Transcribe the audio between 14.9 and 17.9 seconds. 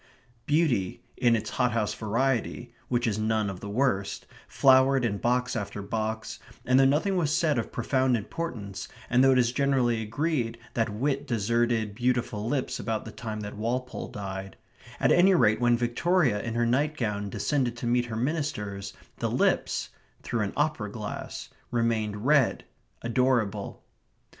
at any rate when Victoria in her nightgown descended to